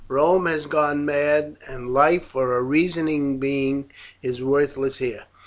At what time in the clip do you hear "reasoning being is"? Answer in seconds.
2.63-4.43